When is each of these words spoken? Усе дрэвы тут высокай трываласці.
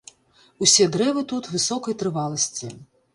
Усе 0.65 0.87
дрэвы 0.95 1.23
тут 1.31 1.49
высокай 1.57 1.93
трываласці. 2.05 2.71